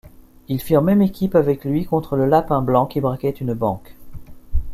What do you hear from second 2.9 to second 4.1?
braquait une banque.